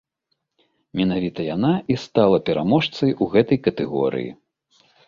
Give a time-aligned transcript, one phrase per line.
[1.01, 4.31] Менавіта яна і стала пераможцай у гэтай катэгорыі.